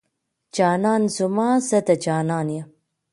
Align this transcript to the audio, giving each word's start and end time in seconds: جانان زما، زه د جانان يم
جانان 0.55 1.03
زما، 1.17 1.49
زه 1.67 1.77
د 1.87 1.89
جانان 2.05 2.47
يم 2.57 2.67